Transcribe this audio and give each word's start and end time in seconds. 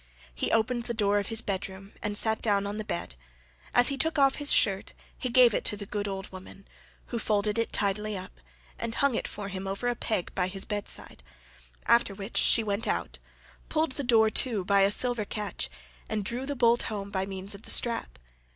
He 0.33 0.49
opened 0.51 0.85
the 0.85 0.95
door 0.95 1.19
of 1.19 1.27
his 1.27 1.43
bed 1.43 1.69
room 1.69 1.93
and 2.01 2.17
sat 2.17 2.41
down 2.41 2.65
upon 2.65 2.79
the 2.79 2.83
bed; 2.83 3.15
as 3.71 3.89
he 3.89 3.99
took 3.99 4.17
off 4.17 4.37
his 4.37 4.49
shirt15 4.49 4.93
he 5.15 5.29
gave 5.29 5.53
it 5.53 5.63
to 5.65 5.77
the 5.77 5.85
good 5.85 6.07
old 6.07 6.31
woman, 6.31 6.67
who 7.09 7.19
folded 7.19 7.59
it 7.59 7.71
tidily 7.71 8.17
up, 8.17 8.31
and 8.79 8.95
hung 8.95 9.13
it 9.13 9.27
for 9.27 9.49
him 9.49 9.67
over 9.67 9.87
a 9.87 9.95
peg 9.95 10.33
by 10.33 10.47
his 10.47 10.65
bed 10.65 10.89
side, 10.89 11.21
after 11.85 12.15
which 12.15 12.37
she 12.37 12.63
went 12.63 12.87
out, 12.87 13.19
pulled 13.69 13.91
the 13.91 14.03
door 14.03 14.31
to 14.31 14.65
by 14.65 14.81
a 14.81 14.89
silver 14.89 15.23
catch, 15.23 15.69
and 16.09 16.25
drew 16.25 16.47
the 16.47 16.55
bolt 16.55 16.81
home 16.89 17.11
by 17.11 17.27
means 17.27 17.53
of 17.53 17.61
the 17.61 17.69
strap. 17.69 18.17